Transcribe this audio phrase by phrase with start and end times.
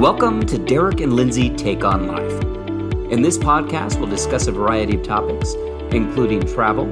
[0.00, 3.12] Welcome to Derrick and Lindsay Take on Life.
[3.12, 5.52] In this podcast, we'll discuss a variety of topics,
[5.92, 6.88] including travel,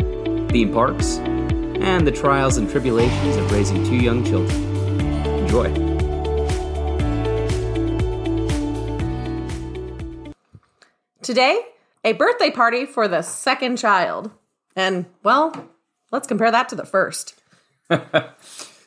[0.51, 4.63] theme parks, and the trials and tribulations of raising two young children.
[5.25, 5.73] Enjoy.
[11.23, 11.63] Today,
[12.05, 14.31] a birthday party for the second child.
[14.77, 15.71] And, well,
[16.13, 17.41] let's compare that to the first.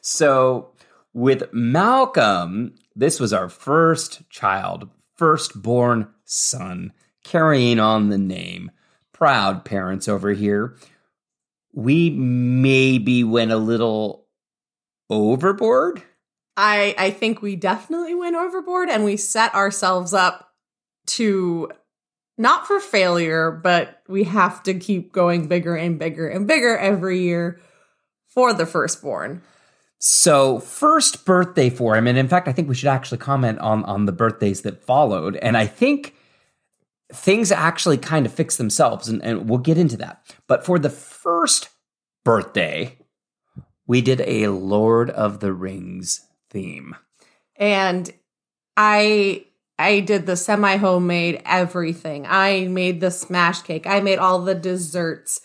[0.03, 0.71] So,
[1.13, 8.71] with Malcolm, this was our first child, firstborn son, carrying on the name.
[9.13, 10.75] Proud parents over here.
[11.73, 14.27] We maybe went a little
[15.09, 16.01] overboard.
[16.57, 20.49] I I think we definitely went overboard and we set ourselves up
[21.07, 21.71] to
[22.37, 27.19] not for failure, but we have to keep going bigger and bigger and bigger every
[27.19, 27.59] year
[28.27, 29.43] for the firstborn.
[30.03, 33.85] So, first birthday for him, and in fact, I think we should actually comment on
[33.85, 35.35] on the birthdays that followed.
[35.35, 36.15] And I think
[37.13, 40.35] things actually kind of fix themselves, and, and we'll get into that.
[40.48, 41.70] But for the first
[42.26, 42.98] birthday,
[43.85, 46.95] we did a Lord of the Rings theme.
[47.55, 48.11] And
[48.76, 49.45] I
[49.77, 52.26] I did the semi homemade everything.
[52.27, 53.85] I made the smash cake.
[53.85, 55.41] I made all the desserts.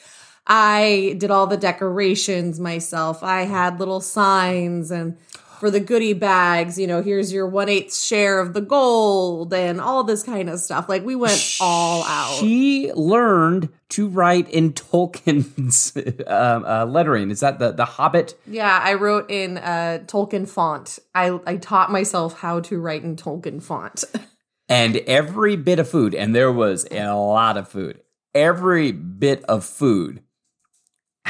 [0.47, 3.23] I did all the decorations myself.
[3.23, 5.19] I had little signs and
[5.59, 9.81] for the goodie bags, you know, here's your one eighth share of the gold and
[9.81, 10.89] all this kind of stuff.
[10.89, 12.39] Like we went all out.
[12.41, 17.31] She learned to write in Tolkien's um, uh, lettering.
[17.31, 18.39] Is that the the Hobbit?
[18.47, 20.99] Yeah, I wrote in uh, Tolkien font.
[21.15, 24.05] I I taught myself how to write in Tolkien font.
[24.69, 28.01] And every bit of food, and there was a lot of food.
[28.35, 30.25] Every bit of food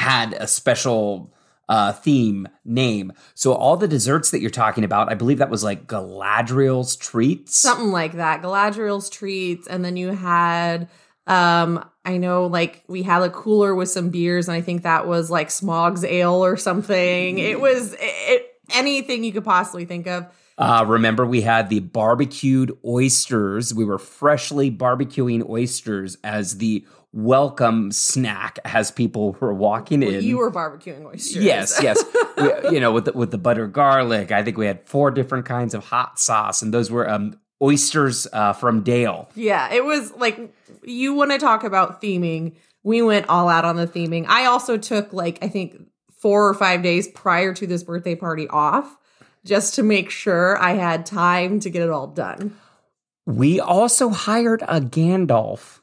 [0.07, 1.33] had a special
[1.69, 3.11] uh, theme name.
[3.33, 7.57] So all the desserts that you're talking about, I believe that was like Galadriel's treats.
[7.57, 8.41] Something like that.
[8.41, 10.89] Galadriel's treats, and then you had
[11.27, 15.07] um I know like we had a cooler with some beers, and I think that
[15.07, 17.37] was like Smaug's ale or something.
[17.37, 20.25] It was it, anything you could possibly think of.
[20.57, 23.73] Uh, remember, we had the barbecued oysters.
[23.73, 26.85] We were freshly barbecuing oysters as the
[27.17, 30.23] welcome snack as people were walking Well, in.
[30.23, 31.43] you were barbecuing oysters.
[31.43, 32.03] Yes, yes.
[32.37, 35.45] We- you know, with the, with the butter garlic, I think we had four different
[35.45, 39.29] kinds of hot sauce, and those were um, oysters uh, from Dale.
[39.35, 42.53] Yeah, it was like you want to talk about theming.
[42.83, 44.25] We went all out on the theming.
[44.27, 45.75] I also took like I think
[46.19, 48.95] four or five days prior to this birthday party off
[49.43, 52.55] just to make sure I had time to get it all done.
[53.25, 55.79] We also hired a Gandalf.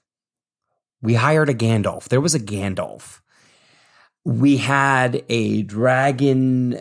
[1.05, 2.09] We hired a Gandalf.
[2.09, 3.21] There was a Gandalf.
[4.25, 6.81] We had a dragon.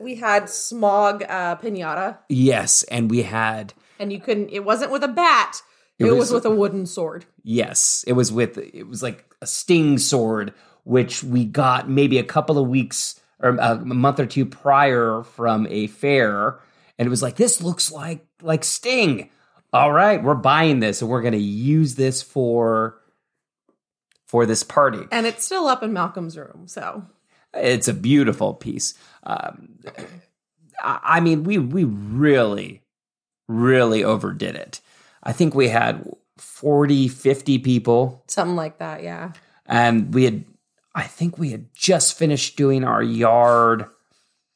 [0.00, 4.50] We had Smaug uh, pinata, Yes, and we had and you couldn't.
[4.50, 5.62] It wasn't with a bat.
[5.98, 7.24] It It, was- was, with a wooden sword.
[7.44, 10.52] Yes, it was with it was like a sting sword,
[10.82, 15.66] which we got maybe a couple of weeks or a month or two prior from
[15.70, 16.58] a fair,
[16.98, 19.30] and it was like this looks like like sting.
[19.72, 22.98] All right, we're buying this, and we're going to use this for
[24.26, 25.00] for this party.
[25.12, 26.64] And it's still up in Malcolm's room.
[26.66, 27.04] So
[27.54, 28.94] It's a beautiful piece.
[29.22, 29.78] Um,
[30.82, 32.82] I mean, we we really,
[33.48, 34.80] really overdid it.
[35.22, 39.02] I think we had 40, 50 people something like that.
[39.02, 39.32] Yeah.
[39.64, 40.44] and we had
[40.94, 43.86] i think we had just finished doing our yard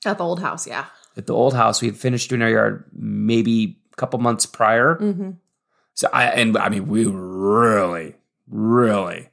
[0.04, 0.66] At the old house.
[0.66, 0.84] Yeah.
[1.16, 4.96] at the old house we had finished doing our yard maybe a couple months prior
[4.96, 5.30] Mm-hmm.
[5.94, 8.14] so i and i mean we really
[8.46, 9.29] really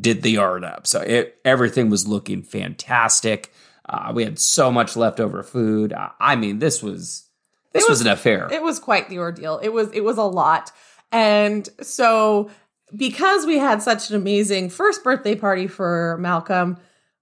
[0.00, 3.52] did the yard up so it everything was looking fantastic
[3.88, 7.28] uh, we had so much leftover food uh, i mean this was
[7.72, 9.58] this was, was- an affair it was quite the ordeal.
[9.62, 10.72] It was it was a lot.
[11.12, 12.50] And so
[12.94, 16.76] because we had such an amazing first birthday party for Malcolm,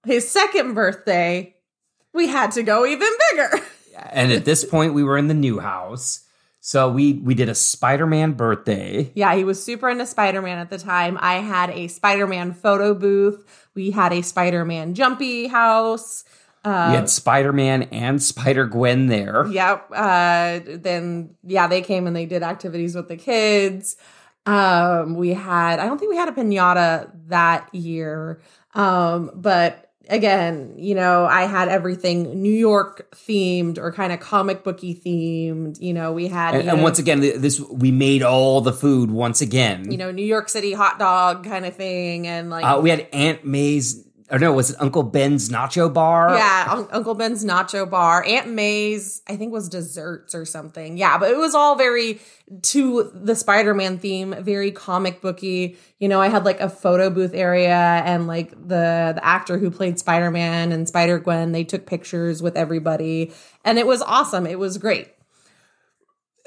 [0.05, 1.55] his second birthday,
[2.13, 3.63] we had to go even bigger.
[4.11, 6.25] and at this point we were in the new house
[6.69, 10.77] so we we did a spider-man birthday yeah, he was super into Spider-Man at the
[10.77, 11.17] time.
[11.19, 13.43] I had a Spider-Man photo booth.
[13.73, 16.23] We had a Spider-Man jumpy house.
[16.63, 19.87] we Uh, had spider-man and spider-gwen there Yep.
[19.91, 23.97] Uh, then yeah, they came and they did activities with the kids.
[24.45, 28.41] Um, we had I don't think we had a pinata that year.
[28.75, 34.63] Um, but again, you know, I had everything New York themed or kind of comic
[34.63, 35.81] booky themed.
[35.81, 39.11] You know, we had And, you and once again, this we made all the food
[39.11, 39.91] once again.
[39.91, 43.07] you know New York City hot dog kind of thing, and like uh, we had
[43.13, 46.35] Aunt May's or no, was it Uncle Ben's Nacho Bar?
[46.35, 48.23] Yeah, Un- Uncle Ben's Nacho Bar.
[48.25, 50.97] Aunt May's, I think, was desserts or something.
[50.97, 52.19] Yeah, but it was all very
[52.63, 55.77] to the Spider Man theme, very comic booky.
[55.99, 59.71] You know, I had like a photo booth area, and like the the actor who
[59.71, 63.31] played Spider Man and Spider Gwen, they took pictures with everybody,
[63.65, 64.45] and it was awesome.
[64.45, 65.09] It was great.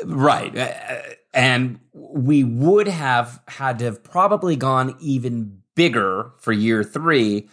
[0.04, 0.56] Right.
[0.56, 1.02] Uh,
[1.34, 7.48] And we would have had to have probably gone even bigger for year three.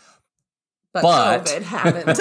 [0.94, 2.18] But, But- COVID happened.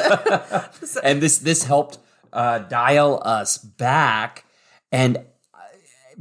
[0.89, 1.99] So- And this this helped
[2.33, 4.45] uh, dial us back.
[4.93, 5.23] And uh,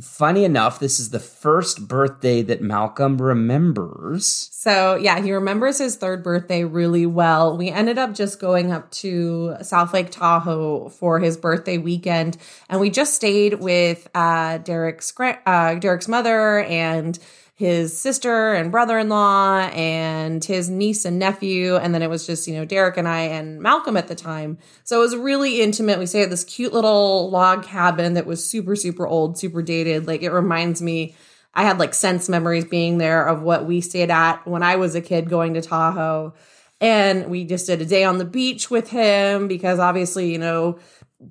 [0.02, 4.50] funny enough, this is the first birthday that Malcolm remembers.
[4.54, 7.58] So yeah, he remembers his third birthday really well.
[7.58, 12.38] We ended up just going up to South Lake Tahoe for his birthday weekend,
[12.70, 17.18] and we just stayed with uh, Derrick's uh, Derrick's mother and
[17.58, 22.54] his sister and brother-in-law and his niece and nephew and then it was just you
[22.54, 24.60] know derrick and i and malcolm at the time.
[24.84, 25.98] So it was really intimate.
[25.98, 30.06] We stayed at this cute little log cabin that was super super old super dated.
[30.06, 31.16] Like it reminds me
[31.56, 34.94] I had like sense memories being there of what we stayed at when I was
[34.94, 36.36] a kid going to Tahoe.
[36.80, 40.78] And we just did a day on the beach with him because obviously, you know,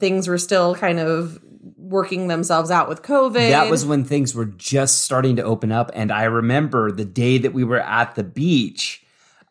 [0.01, 1.39] things were still kind of
[1.91, 3.51] working themselves out with COVID.
[3.51, 5.91] That was when things were just starting to open up.
[5.95, 9.05] And I remember the day that we were at the beach.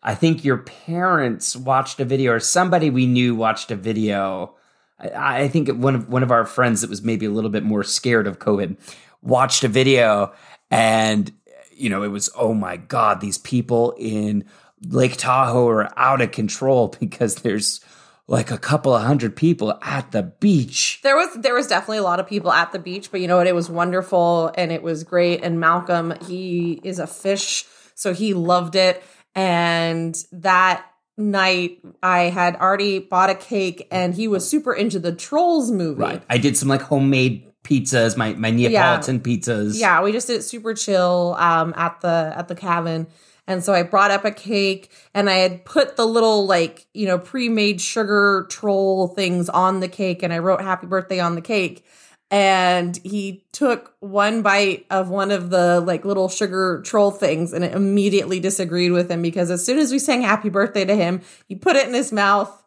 [0.03, 4.55] I think your parents watched a video, or somebody we knew watched a video.
[4.99, 7.63] I, I think one of one of our friends that was maybe a little bit
[7.63, 8.77] more scared of COVID
[9.23, 10.33] watched a video,
[10.69, 11.31] and
[11.71, 14.45] you know it was oh my god, these people in
[14.87, 17.81] Lake Tahoe are out of control because there's
[18.27, 20.99] like a couple of hundred people at the beach.
[21.03, 23.37] there was there was definitely a lot of people at the beach, but you know
[23.37, 23.47] what?
[23.47, 25.43] It was wonderful and it was great.
[25.43, 29.03] And Malcolm, he is a fish, so he loved it.
[29.35, 30.85] And that
[31.17, 36.01] night, I had already bought a cake, and he was super into the Trolls movie.
[36.01, 36.23] Right.
[36.29, 39.79] I did some like homemade pizzas, my my Neapolitan pizzas.
[39.79, 43.07] Yeah, we just did it super chill um, at the at the cabin.
[43.47, 47.05] And so I brought up a cake and I had put the little like, you
[47.05, 51.41] know, pre-made sugar troll things on the cake and I wrote happy birthday on the
[51.41, 51.85] cake.
[52.31, 57.63] And he took one bite of one of the like little sugar troll things and
[57.63, 61.21] it immediately disagreed with him because as soon as we sang happy birthday to him,
[61.47, 62.63] he put it in his mouth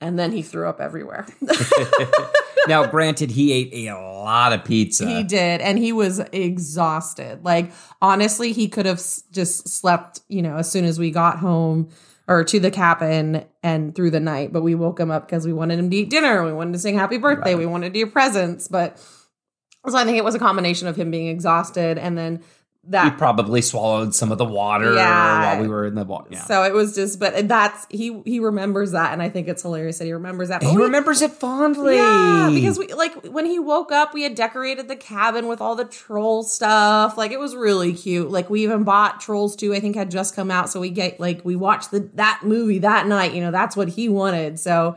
[0.00, 1.26] and then he threw up everywhere.
[2.68, 5.06] now, granted, he ate a lot of pizza.
[5.06, 7.44] He did, and he was exhausted.
[7.44, 11.90] Like honestly, he could have just slept, you know, as soon as we got home
[12.26, 14.52] or to the cabin and through the night.
[14.52, 16.44] But we woke him up because we wanted him to eat dinner.
[16.44, 17.54] We wanted to sing happy birthday.
[17.54, 17.58] Right.
[17.58, 18.68] We wanted to do presents.
[18.68, 18.98] But
[19.86, 22.42] so I think it was a combination of him being exhausted and then
[22.86, 23.16] He that.
[23.16, 25.54] probably swallowed some of the water Yeah.
[25.54, 26.28] while we were in the water.
[26.32, 26.44] Yeah.
[26.44, 29.96] So it was just, but that's he he remembers that, and I think it's hilarious
[29.98, 30.60] that he remembers that.
[30.60, 31.96] But he we- remembers it fondly.
[31.96, 35.76] Yeah, because we like when he woke up, we had decorated the cabin with all
[35.76, 37.16] the troll stuff.
[37.16, 38.30] Like it was really cute.
[38.30, 41.18] Like we even bought Trolls 2, I think had just come out, so we get
[41.18, 44.60] like we watched the that movie that night, you know, that's what he wanted.
[44.60, 44.96] So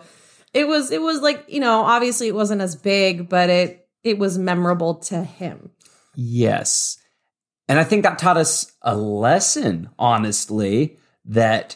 [0.53, 4.17] it was it was like, you know, obviously it wasn't as big, but it it
[4.19, 5.69] was memorable to him.
[6.15, 6.97] Yes.
[7.67, 11.75] And I think that taught us a lesson, honestly, that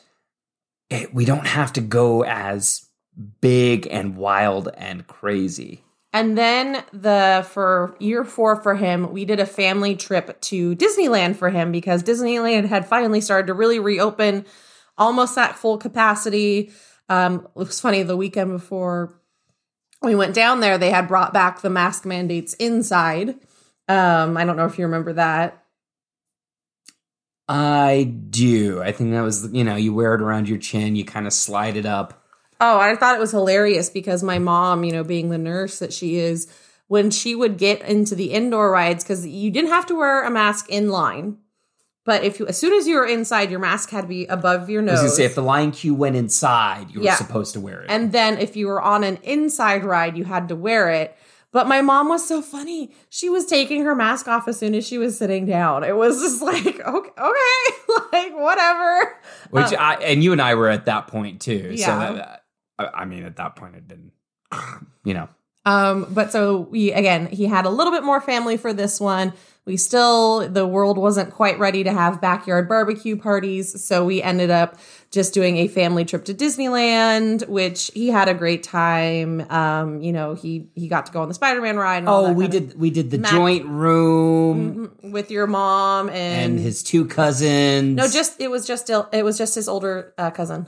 [0.89, 2.87] it, we don't have to go as
[3.41, 5.83] big and wild and crazy.
[6.13, 11.37] And then the for year four for him, we did a family trip to Disneyland
[11.37, 14.45] for him because Disneyland had finally started to really reopen,
[14.97, 16.71] almost at full capacity.
[17.07, 19.21] Um, it was funny the weekend before
[20.01, 23.35] we went down there, they had brought back the mask mandates inside.
[23.87, 25.60] Um, I don't know if you remember that.
[27.51, 28.81] I do.
[28.81, 31.33] I think that was, you know, you wear it around your chin, you kind of
[31.33, 32.23] slide it up.
[32.61, 35.91] Oh, I thought it was hilarious because my mom, you know, being the nurse that
[35.91, 36.47] she is,
[36.87, 40.29] when she would get into the indoor rides, because you didn't have to wear a
[40.31, 41.37] mask in line,
[42.05, 44.69] but if you, as soon as you were inside, your mask had to be above
[44.69, 44.91] your I nose.
[44.93, 47.15] was going to say, if the line queue went inside, you were Yeah.
[47.15, 47.87] supposed to wear it.
[47.89, 51.15] and then if you were on an inside ride, you had to wear it.
[51.51, 52.91] But my mom was so funny.
[53.09, 55.83] She was taking her mask off as soon as she was sitting down.
[55.83, 57.77] It was just like, okay, okay,
[58.13, 59.17] like whatever.
[59.49, 61.75] Which I, and you and I were at that point too.
[61.77, 62.43] So that,
[62.79, 64.11] I I mean, at that point, it'd been,
[65.03, 65.27] you know,
[65.65, 69.33] Um, but so we again, he had a little bit more family for this one,
[69.65, 74.49] we still the world wasn't quite ready to have backyard barbecue parties, so we ended
[74.49, 74.77] up
[75.11, 79.41] just doing a family trip to Disneyland, which he had a great time.
[79.51, 81.97] Um, you know, he he got to go on the Spider-Man ride.
[81.99, 86.53] And all Oh, that we did we did the joint room with your mom and,
[86.53, 87.95] and his two cousins.
[87.95, 90.67] no, just it was just it was just his older uh, cousin.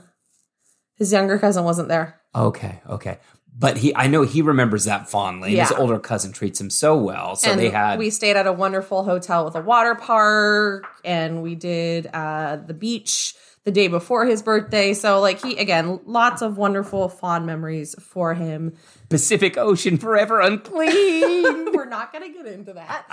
[0.96, 2.20] His younger cousin wasn't there.
[2.36, 3.18] Okay, okay.
[3.56, 5.56] But he I know he remembers that fondly.
[5.56, 7.36] His older cousin treats him so well.
[7.36, 11.42] So and they had we stayed at a wonderful hotel with a water park and
[11.42, 16.42] we did uh the beach the day before his birthday so like he again lots
[16.42, 18.74] of wonderful fond memories for him
[19.08, 20.92] Pacific Ocean forever unclean.
[21.72, 23.06] we're not going to get into that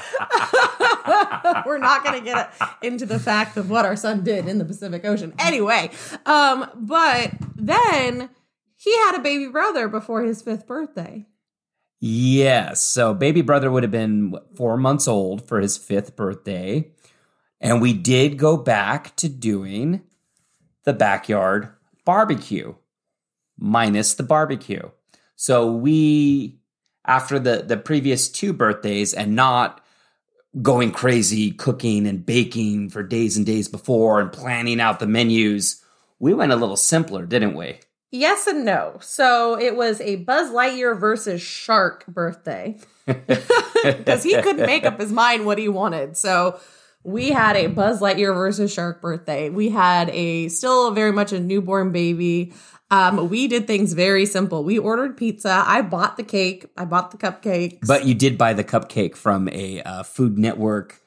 [1.66, 4.66] we're not going to get into the fact of what our son did in the
[4.66, 5.90] pacific ocean anyway
[6.26, 8.30] um but then
[8.82, 11.26] he had a baby brother before his fifth birthday
[12.02, 12.82] yes.
[12.82, 16.92] So baby brother would have been four months old for his fifth birthday.
[17.62, 20.02] And we did go back to doing
[20.84, 21.70] the backyard
[22.04, 22.74] barbecue,
[23.58, 24.90] minus the barbecue.
[25.36, 26.60] So we,
[27.06, 29.86] after the the previous two birthdays, and not
[30.62, 35.84] going crazy cooking and baking for days and days before and planning out the menus,
[36.20, 37.80] we went a little simpler, didn't we?
[38.12, 38.98] Yes and no.
[39.00, 45.14] So it was a Buzz Lightyear versus Shark birthday because he couldn't make up his
[45.14, 46.18] mind what he wanted.
[46.18, 46.60] So
[47.04, 49.50] we had a Buzz Lightyear versus Shark birthday.
[49.50, 52.54] We had a still very much a newborn baby.
[52.92, 54.66] Um, we did things very simple.
[54.66, 55.64] We ordered pizza.
[55.66, 56.66] I bought the cake.
[56.76, 57.88] I bought the cupcakes.
[57.88, 61.01] But you did buy the cupcake from a uh, Food Network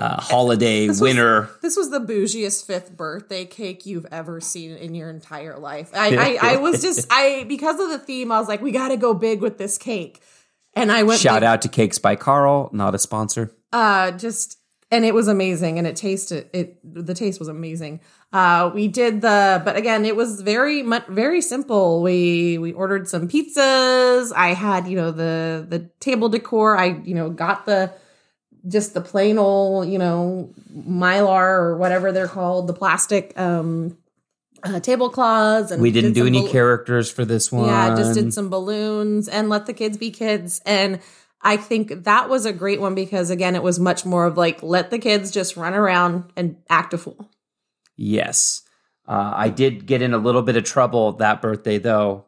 [0.00, 1.48] uh, holiday was- winner.
[1.62, 5.90] This was the bougiest fifth birthday cake you've ever seen in your entire life.
[5.94, 8.32] I, I, I was just I because of the theme.
[8.32, 10.20] I was like, we got to go big with this cake,
[10.74, 11.46] and I went Shout big.
[11.48, 13.54] out to Cakes by Carl, not a sponsor.
[13.72, 14.56] uh just
[14.92, 18.00] and it was amazing and it tasted it the taste was amazing
[18.32, 23.06] uh we did the but again it was very much very simple we we ordered
[23.08, 27.92] some pizzas i had you know the the table decor i you know got the
[28.68, 33.96] just the plain old you know mylar or whatever they're called the plastic um
[34.62, 37.66] uh, tablecloths and We didn't did do any bal- characters for this one.
[37.66, 40.60] yeah, just did some balloons and let the kids be kids.
[40.66, 41.00] And
[41.40, 44.62] I think that was a great one because again, it was much more of like
[44.62, 47.30] let the kids just run around and act a fool.
[47.96, 48.60] Yes.
[49.08, 52.26] Uh, I did get in a little bit of trouble that birthday, though.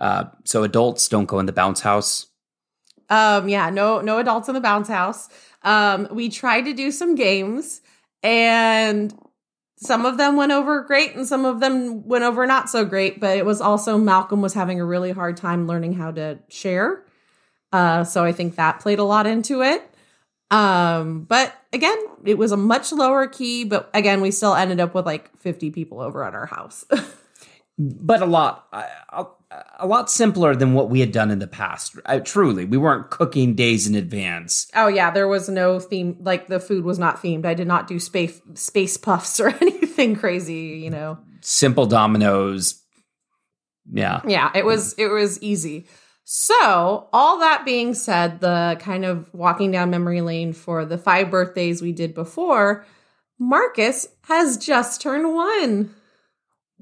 [0.00, 2.26] Uh, so adults don't go in the bounce house.
[3.12, 5.28] Um, yeah, no, no adults in the bounce house.
[5.60, 7.82] Um, we tried to do some games
[8.22, 9.14] and
[9.76, 13.20] some of them went over great and some of them went over not so great,
[13.20, 17.04] but it was also Malcolm was having a really hard time learning how to share.
[17.70, 19.86] Uh, so I think that played a lot into it.
[20.50, 24.94] Um, but again, it was a much lower key, but again, we still ended up
[24.94, 26.86] with like 50 people over at our house.
[27.78, 29.26] but a lot a,
[29.78, 33.10] a lot simpler than what we had done in the past uh, truly we weren't
[33.10, 37.22] cooking days in advance oh yeah, there was no theme, like the food was not
[37.22, 37.44] themed.
[37.44, 41.18] I did not do space space puffs or anything crazy, you know.
[41.40, 42.82] simple Domino's
[43.92, 45.86] yeah Yeah, it was it was easy.
[46.24, 51.32] So, all that being said, the kind of walking down memory lane for the five
[51.32, 52.86] birthdays we did before,
[53.40, 55.92] Marcus has just turned 1.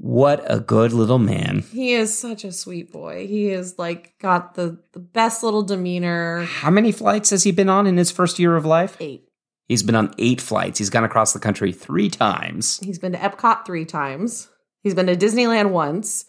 [0.03, 3.27] What a good little man He is such a sweet boy.
[3.27, 6.45] He is like got the the best little demeanor.
[6.45, 9.23] how many flights has he been on in his first year of life 8.
[9.69, 13.19] he's been on eight flights he's gone across the country three times He's been to
[13.19, 14.49] Epcot 3 times.
[14.83, 16.25] He's been to Disneyland once.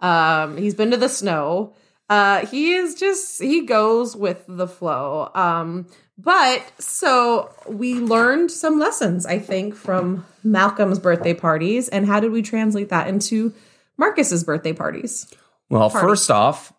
[0.00, 1.74] Um he's been to the snow.
[2.10, 5.30] Uh he is just he goes with the flow.
[5.34, 5.86] Um
[6.18, 12.32] but so we learned some lessons I think from Malcolm's birthday parties and how did
[12.32, 13.52] we translate that into
[13.96, 15.32] Marcus's birthday parties?
[15.68, 16.06] well Party.
[16.06, 16.72] first off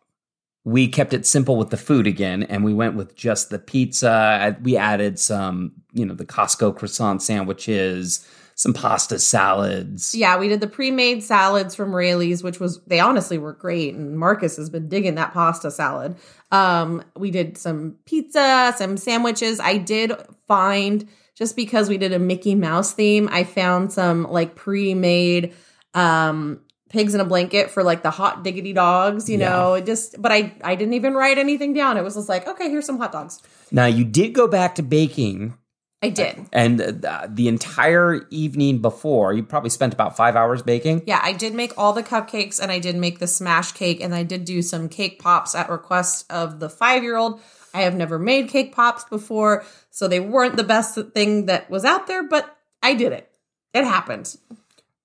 [0.63, 4.57] we kept it simple with the food again and we went with just the pizza
[4.61, 8.27] we added some you know the costco croissant sandwiches
[8.57, 13.37] some pasta salads Yeah, we did the pre-made salads from Raley's, which was they honestly
[13.37, 16.15] were great, and Marcus has been digging that pasta salad.
[16.51, 19.59] Um, we did some pizza, some sandwiches.
[19.59, 20.11] I did
[20.47, 25.53] find just because we did a Mickey Mouse theme, I found some like pre-made
[25.93, 29.49] um pigs in a blanket for like the hot diggity dogs, you Yeah.
[29.49, 29.73] know.
[29.75, 31.95] It just but I I didn't even write anything down.
[31.97, 33.39] It was just like, okay, here's some hot dogs.
[33.71, 35.53] Now you did go back to baking,
[36.01, 36.45] I did.
[36.53, 41.03] and the, the entire evening before, you probably spent about five hours baking.
[41.07, 44.13] Yeah, I did make all the cupcakes and I did make the smash cake and
[44.13, 47.41] I did do some cake pops at request of the five year old.
[47.73, 51.83] I have never made cake pops before, so they weren't the best thing that was
[51.83, 53.31] out there, but I did it.
[53.73, 54.35] It happened.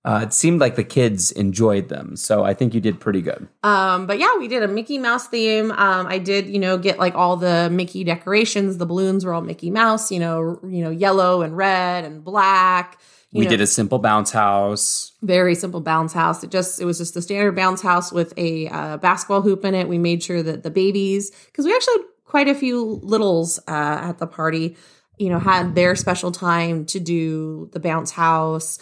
[0.04, 3.47] Uh, it seemed like the kids enjoyed them, so I think you did pretty good.
[3.62, 5.71] Um, but yeah, we did a Mickey Mouse theme.
[5.71, 8.78] Um, I did, you know, get like all the Mickey decorations.
[8.78, 12.99] The balloons were all Mickey Mouse, you know, you know, yellow and red and black.
[13.30, 15.12] You we know, did a simple bounce house.
[15.23, 16.42] very simple bounce house.
[16.42, 19.75] It just it was just the standard bounce house with a uh, basketball hoop in
[19.75, 19.88] it.
[19.88, 24.00] We made sure that the babies, because we actually had quite a few littles uh,
[24.02, 24.76] at the party,
[25.16, 28.78] you know, had their special time to do the bounce house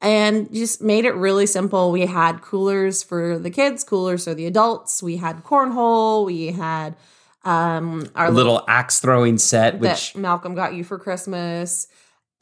[0.00, 1.90] and just made it really simple.
[1.90, 5.02] We had coolers for the kids, coolers for the adults.
[5.02, 6.26] We had cornhole.
[6.26, 6.96] We had
[7.44, 11.86] um, our A little axe throwing set, which Malcolm got you for Christmas.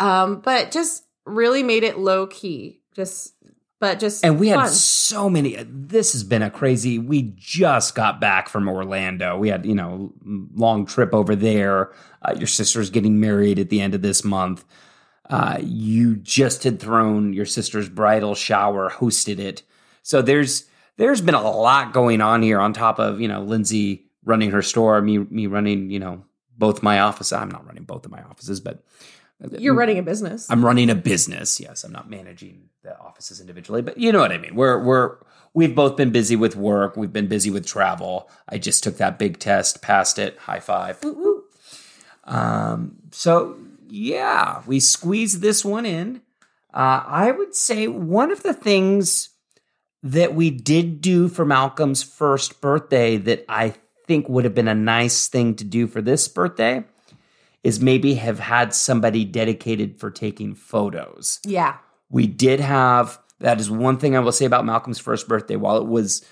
[0.00, 2.80] Um, but just really made it low key.
[2.94, 3.34] Just,
[3.80, 5.56] but just and we had so many.
[5.68, 6.98] This has been a crazy.
[6.98, 9.36] We just got back from Orlando.
[9.36, 11.92] We had you know long trip over there.
[12.22, 14.64] Uh, your sister's getting married at the end of this month.
[15.28, 19.62] Uh, you just had thrown your sister's bridal shower, hosted it.
[20.02, 20.66] So there's
[20.96, 24.62] there's been a lot going on here on top of you know Lindsay running her
[24.62, 26.24] store, me me running you know
[26.56, 27.32] both my offices.
[27.32, 28.84] I'm not running both of my offices, but
[29.58, 30.50] You're running a business.
[30.50, 31.58] I'm running a business.
[31.58, 34.54] Yes, I'm not managing the offices individually, but you know what I mean.
[34.54, 35.16] We're we're
[35.54, 36.96] we've both been busy with work.
[36.96, 38.28] We've been busy with travel.
[38.48, 40.36] I just took that big test, passed it.
[40.38, 41.02] High five.
[41.02, 41.44] Woo, woo.
[42.24, 43.56] Um, so
[43.88, 46.22] yeah, we squeezed this one in.
[46.72, 49.30] Uh, I would say one of the things
[50.02, 53.74] that we did do for Malcolm's first birthday that I
[54.06, 56.84] think would have been a nice thing to do for this birthday
[57.62, 61.40] is maybe have had somebody dedicated for taking photos.
[61.44, 61.78] Yeah.
[62.10, 65.56] We did have that is one thing I will say about Malcolm's first birthday.
[65.56, 66.24] While it was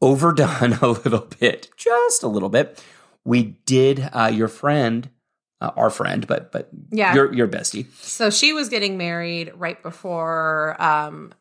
[0.00, 2.82] overdone a little bit, just a little bit,
[3.24, 5.10] we did uh, your friend,
[5.60, 7.14] uh, our friend, but but Yeah.
[7.14, 7.86] your your bestie.
[8.02, 11.32] So she was getting married right before um,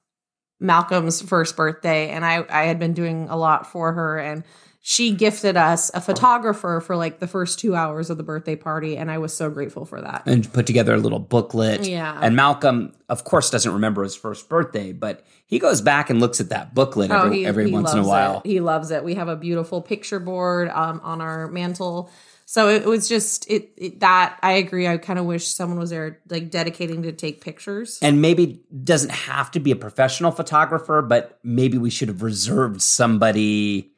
[0.60, 4.44] Malcolm's first birthday, and I I had been doing a lot for her, and
[4.88, 8.96] she gifted us a photographer for like the first two hours of the birthday party,
[8.98, 10.24] and I was so grateful for that.
[10.28, 11.88] and put together a little booklet.
[11.88, 12.18] Yeah.
[12.22, 16.40] And Malcolm, of course, doesn't remember his first birthday, but he goes back and looks
[16.40, 18.42] at that booklet every, every once in a Oh, while.
[18.46, 18.50] It.
[18.50, 19.04] He loves it.
[19.04, 22.12] We have a beautiful picture board um, on our mantle.
[22.46, 24.88] So it was just it, it that I agree.
[24.88, 27.98] I kind of wish someone was there like dedicating to take pictures.
[28.02, 32.82] And maybe doesn't have to be a professional photographer, but maybe we should have reserved
[32.82, 33.92] somebody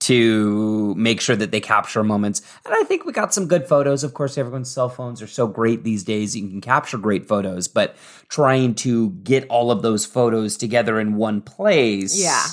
[0.00, 2.40] to make sure that they capture moments.
[2.64, 4.02] And I think we got some good photos.
[4.02, 6.34] Of course, everyone's cell phones are so great these days.
[6.34, 7.94] You can capture great photos, but
[8.28, 12.44] trying to get all of those photos together in one place Yeah.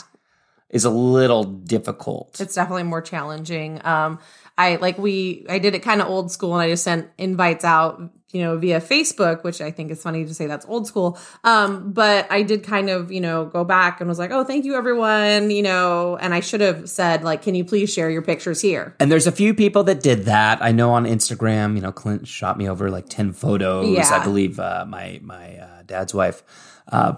[0.69, 2.39] Is a little difficult.
[2.39, 3.79] It's definitely more challenging.
[3.85, 4.19] Um,
[4.57, 7.63] I like we I did it kind of old school, and I just sent invites
[7.63, 8.01] out,
[8.31, 11.17] you know, via Facebook, which I think is funny to say that's old school.
[11.43, 14.65] Um, but I did kind of, you know, go back and was like, oh, thank
[14.65, 18.23] you everyone, you know, and I should have said like, can you please share your
[18.23, 18.95] pictures here?
[18.99, 20.61] And there's a few people that did that.
[20.61, 23.87] I know on Instagram, you know, Clint shot me over like 10 photos.
[23.87, 24.09] Yeah.
[24.09, 26.43] I believe uh, my my uh, dad's wife
[26.91, 27.13] uh,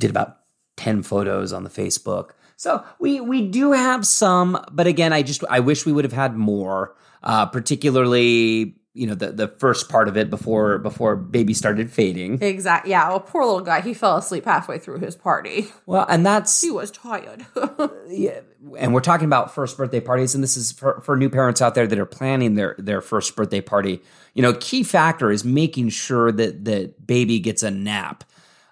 [0.00, 0.38] did about
[0.76, 2.30] 10 photos on the Facebook.
[2.60, 6.12] So we we do have some, but again, I just I wish we would have
[6.12, 11.54] had more, uh, particularly you know the the first part of it before before baby
[11.54, 12.42] started fading.
[12.42, 12.90] Exactly.
[12.90, 13.10] Yeah.
[13.10, 13.80] Oh, poor little guy.
[13.80, 15.68] He fell asleep halfway through his party.
[15.86, 17.46] Well, and that's He was tired.
[18.08, 18.40] yeah,
[18.78, 21.74] and we're talking about first birthday parties, and this is for, for new parents out
[21.74, 24.02] there that are planning their their first birthday party.
[24.34, 28.22] You know, key factor is making sure that that baby gets a nap,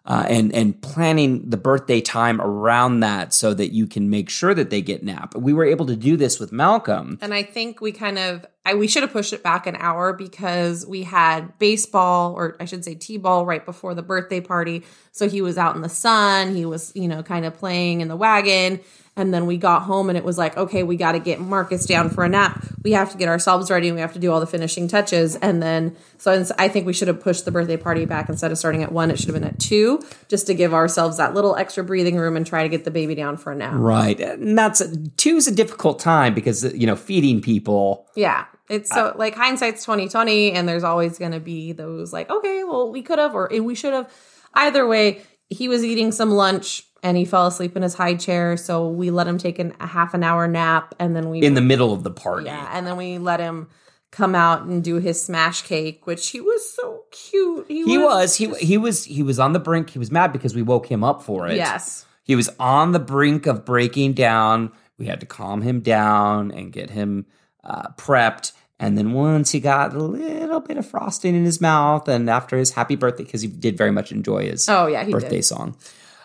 [0.08, 4.54] uh, and and planning the birthday time around that so that you can make sure
[4.54, 5.34] that they get nap.
[5.36, 7.18] We were able to do this with Malcolm.
[7.20, 10.14] And I think we kind of I, we should have pushed it back an hour
[10.14, 14.82] because we had baseball or I should say t-ball right before the birthday party.
[15.12, 18.08] So he was out in the sun, he was, you know, kind of playing in
[18.08, 18.80] the wagon,
[19.18, 21.86] and then we got home and it was like, okay, we got to get Marcus
[21.86, 22.64] down for a nap.
[22.82, 25.36] We have to get ourselves ready and we have to do all the finishing touches
[25.36, 28.58] and then so I think we should have pushed the birthday party back instead of
[28.58, 31.56] starting at 1, it should have been at 2 just to give ourselves that little
[31.56, 33.74] extra breathing room and try to get the baby down for a nap.
[33.74, 34.82] Right, and that's
[35.16, 38.06] two is a difficult time because you know feeding people.
[38.14, 38.46] Yeah.
[38.68, 42.30] It's so uh, like hindsight's twenty twenty, and there's always going to be those like,
[42.30, 44.12] okay, well, we could have or we should have.
[44.54, 48.56] Either way, he was eating some lunch and he fell asleep in his high chair,
[48.56, 51.54] so we let him take an, a half an hour nap, and then we In
[51.54, 53.68] the middle of the party, yeah, and then we let him
[54.10, 57.66] come out and do his smash cake, which he was so cute.
[57.68, 59.90] he was he he was he was on the brink.
[59.90, 61.56] He was mad because we woke him up for it.
[61.56, 64.72] yes, He was on the brink of breaking down.
[64.98, 67.26] We had to calm him down and get him
[67.62, 68.52] uh, prepped.
[68.80, 72.56] And then once he got a little bit of frosting in his mouth, and after
[72.56, 75.44] his happy birthday, because he did very much enjoy his Oh, yeah, he birthday did.
[75.44, 75.76] song.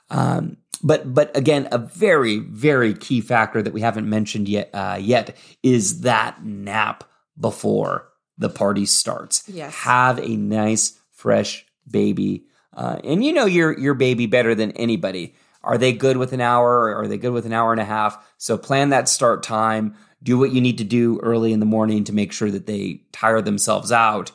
[0.09, 4.97] Um, but but again, a very very key factor that we haven't mentioned yet uh,
[4.99, 7.03] yet is that nap
[7.39, 9.47] before the party starts.
[9.47, 9.73] Yes.
[9.73, 15.35] have a nice fresh baby, uh, and you know your your baby better than anybody.
[15.63, 16.89] Are they good with an hour?
[16.89, 18.33] Or are they good with an hour and a half?
[18.37, 19.95] So plan that start time.
[20.21, 23.01] Do what you need to do early in the morning to make sure that they
[23.11, 24.31] tire themselves out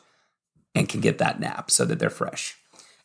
[0.75, 2.58] and can get that nap so that they're fresh.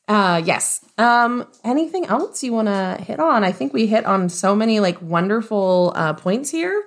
[0.07, 0.83] Uh yes.
[0.97, 3.43] Um anything else you want to hit on?
[3.43, 6.83] I think we hit on so many like wonderful uh points here.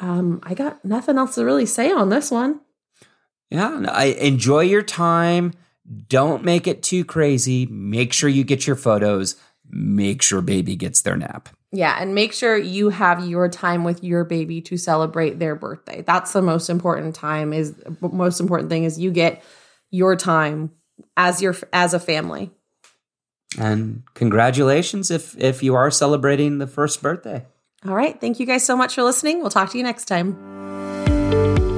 [0.00, 2.60] Um I got nothing else to really say on this one.
[3.50, 5.52] Yeah, no, I enjoy your time.
[6.08, 7.66] Don't make it too crazy.
[7.66, 9.36] Make sure you get your photos.
[9.68, 11.48] Make sure baby gets their nap.
[11.72, 16.02] Yeah, and make sure you have your time with your baby to celebrate their birthday.
[16.02, 19.42] That's the most important time is most important thing is you get
[19.90, 20.70] your time
[21.16, 22.50] as your as a family.
[23.58, 27.44] And congratulations if if you are celebrating the first birthday.
[27.86, 29.40] All right, thank you guys so much for listening.
[29.40, 31.72] We'll talk to you next time.